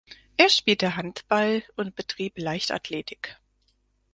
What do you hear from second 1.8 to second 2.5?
betrieb